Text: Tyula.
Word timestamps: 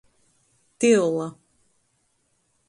Tyula. 0.79 1.27